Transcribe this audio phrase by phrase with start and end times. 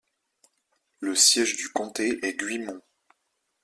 [0.99, 2.81] Le siège du comté est Guymon.